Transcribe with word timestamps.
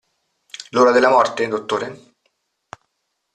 L'ora 0.71 0.89
della 0.89 1.09
morte, 1.09 1.47
dottore? 1.47 2.13